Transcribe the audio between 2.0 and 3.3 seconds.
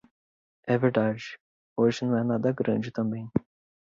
não é nada grande também.